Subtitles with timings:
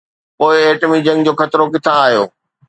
[0.37, 2.23] پوءِ ايٽمي جنگ جو خطرو ڪٿان آيو؟